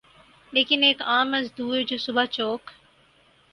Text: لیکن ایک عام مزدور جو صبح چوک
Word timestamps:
لیکن 0.53 0.83
ایک 0.83 1.01
عام 1.01 1.31
مزدور 1.31 1.81
جو 1.81 1.97
صبح 1.97 2.25
چوک 2.25 2.61